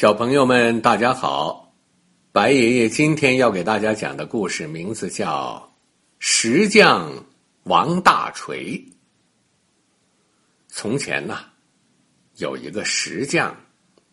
[0.00, 1.74] 小朋友们，大家好！
[2.32, 5.70] 白爷爷今天要给大家讲的故事名字叫
[6.18, 7.12] 《石匠
[7.64, 8.78] 王大锤》。
[10.68, 11.40] 从前呢，
[12.36, 13.54] 有一个石匠，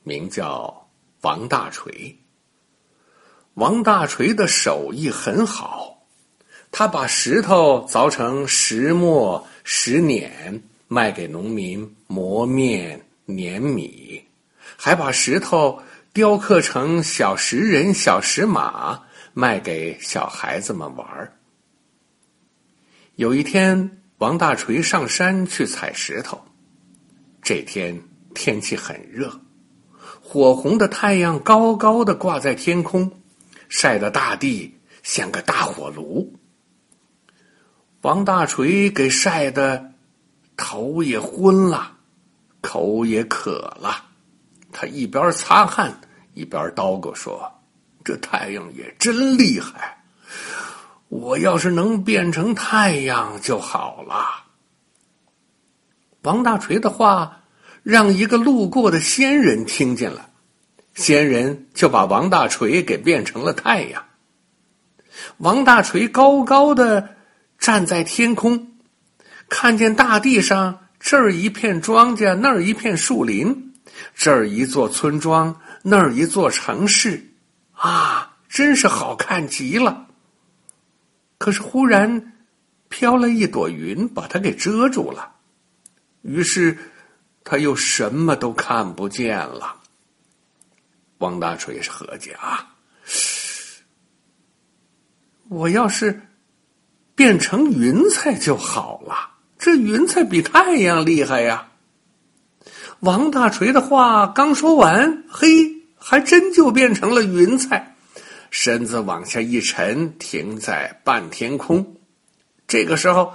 [0.03, 0.89] 名叫
[1.21, 2.13] 王大锤。
[3.53, 6.05] 王大锤的手艺很好，
[6.69, 14.21] 他把石头凿成石磨、石碾，卖给农民磨面、碾米。
[14.77, 15.81] 还把石头
[16.13, 19.01] 雕刻成小石人、小石马，
[19.33, 21.33] 卖给小孩子们玩儿。
[23.15, 26.39] 有一天，王大锤上山去采石头。
[27.41, 28.01] 这天
[28.35, 29.41] 天气很热，
[30.21, 33.11] 火红的太阳高高的挂在天空，
[33.69, 36.33] 晒得大地像个大火炉。
[38.01, 39.93] 王大锤给晒得
[40.55, 41.97] 头也昏了，
[42.61, 44.06] 口也渴了。
[44.79, 45.99] 他一边擦汗
[46.35, 47.51] 一边叨咕说
[48.05, 50.03] ：“这太阳也真厉害，
[51.07, 54.43] 我要是能变成太阳就好了。”
[56.21, 57.41] 王大锤的话
[57.81, 60.29] 让一个路过的仙人听见了，
[60.93, 64.05] 仙人就把王大锤给变成了太阳。
[65.37, 67.15] 王大锤高高的
[67.57, 68.73] 站在天空，
[69.49, 73.66] 看见大地上这儿一片庄稼，那儿一片树林。
[74.15, 77.23] 这儿一座村庄，那儿一座城市，
[77.73, 80.07] 啊，真是好看极了。
[81.37, 82.33] 可是忽然
[82.89, 85.35] 飘了一朵云，把它给遮住了，
[86.21, 86.77] 于是
[87.43, 89.75] 他又什么都看不见了。
[91.19, 92.75] 王大锤是合计啊，
[95.49, 96.21] 我要是
[97.15, 101.67] 变成云彩就好了，这云彩比太阳厉害呀。
[103.01, 105.47] 王大锤的话刚说完，嘿，
[105.97, 107.95] 还真就变成了云彩，
[108.49, 111.95] 身子往下一沉，停在半天空。
[112.67, 113.33] 这个时候，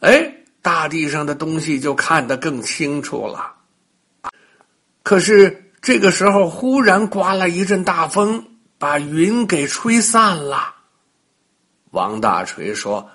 [0.00, 3.52] 哎，大地上的东西就看得更清楚了。
[5.04, 8.44] 可是这个时候，忽然刮了一阵大风，
[8.78, 10.74] 把云给吹散了。
[11.92, 13.08] 王大锤说：“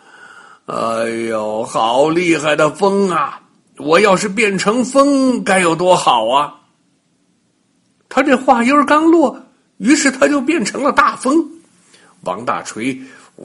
[0.68, 3.42] 哎呦，好厉害的风啊！”
[3.78, 6.56] 我要是变成风，该有多好啊！
[8.10, 9.40] 他这话音刚落，
[9.78, 11.52] 于是他就变成了大风。
[12.22, 13.00] 王大锤
[13.36, 13.44] 呜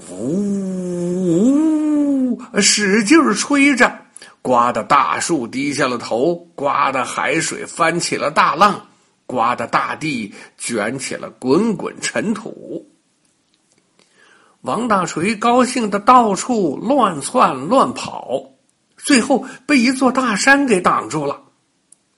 [2.32, 3.94] 呜使劲吹着，
[4.40, 8.86] 刮的大树低下了头，刮的海水翻起了大浪，
[9.26, 12.88] 刮的大地卷起了滚滚尘土。
[14.62, 18.51] 王大锤高兴的到处乱窜乱跑。
[19.04, 21.42] 最后被一座大山给挡住了，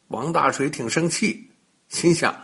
[0.08, 1.50] 王大锤挺生气，
[1.88, 2.34] 心想：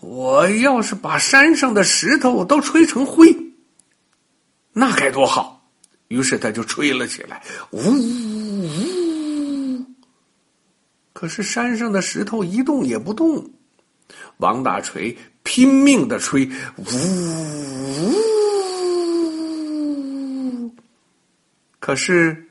[0.00, 3.34] 我要是把山上的石头都吹成灰，
[4.72, 5.66] 那该多好！
[6.08, 9.86] 于是他就吹了起来，呜呜。
[11.14, 13.50] 可是山上的石头一动也不动，
[14.36, 16.84] 王大锤拼命的吹，呜。
[21.80, 22.44] 可是。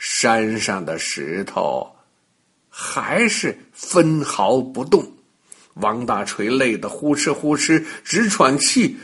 [0.00, 1.94] 山上的石头
[2.70, 5.06] 还是分毫不动，
[5.74, 8.96] 王大锤累得呼哧呼哧直喘气，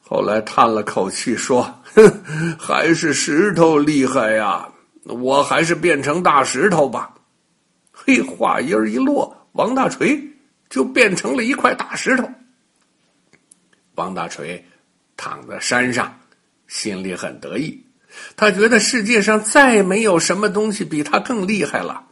[0.00, 1.62] 后来叹了口气说
[1.92, 2.08] ：“哼，
[2.56, 4.68] 还是石头厉害呀，
[5.06, 7.12] 我还是变成大石头吧。”
[7.90, 10.22] 嘿，话音一落，王大锤
[10.70, 12.30] 就变成了一块大石头。
[13.96, 14.64] 王大锤
[15.16, 16.16] 躺在山上，
[16.68, 17.84] 心里很得意。
[18.36, 22.02] 他觉得世界上再没有什么东西比他更厉害了。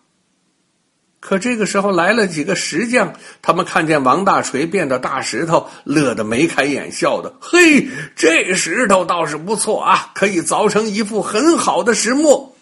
[1.18, 3.12] 可这个时候来了几个石匠，
[3.42, 7.34] 他们看见王大锤变的大石头，乐得眉开眼笑的。
[7.40, 12.54] 嘿，这石头倒是不错啊，可以凿成一副很好的石磨。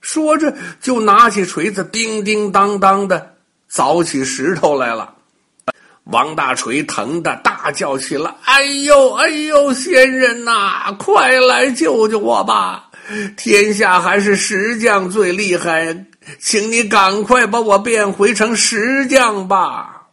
[0.00, 3.36] 说着，就拿起锤子，叮叮当当的
[3.70, 5.14] 凿起石头来了。
[6.04, 12.90] 王大锤疼得大叫起来：“哎呦，哎呦，仙人呐，快来救救我吧！
[13.36, 16.06] 天下还是石匠最厉害，
[16.38, 20.08] 请你赶快把我变回成石匠吧。”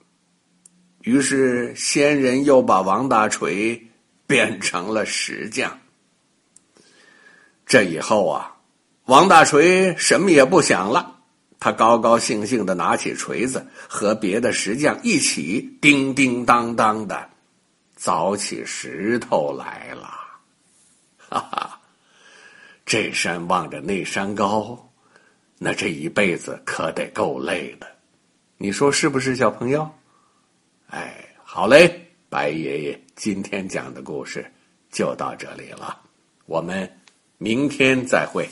[1.04, 3.88] 于是仙人又把王大锤
[4.28, 5.80] 变成了石匠。
[7.66, 8.54] 这以后啊，
[9.06, 11.16] 王大锤什么也不想了。
[11.62, 17.30] 他高高兴兴的拿起锤子，和别的石匠一起叮叮当当的
[17.96, 20.10] 凿起石头来了。
[21.30, 21.80] 哈哈，
[22.84, 24.92] 这山望着那山高，
[25.60, 27.86] 那这一辈子可得够累的，
[28.58, 29.88] 你说是不是，小朋友？
[30.88, 34.52] 哎，好嘞，白爷爷今天讲的故事
[34.92, 36.02] 就到这里了，
[36.48, 36.92] 我们
[37.38, 38.50] 明天再会。